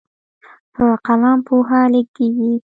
[0.75, 2.53] په قلم پوهه لیږدېږي.